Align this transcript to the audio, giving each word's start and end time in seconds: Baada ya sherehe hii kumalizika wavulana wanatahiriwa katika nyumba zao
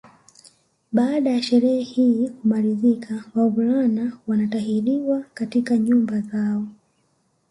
Baada 0.91 1.29
ya 1.31 1.41
sherehe 1.43 1.81
hii 1.81 2.29
kumalizika 2.29 3.23
wavulana 3.35 4.17
wanatahiriwa 4.27 5.23
katika 5.33 5.77
nyumba 5.77 6.21
zao 6.21 6.65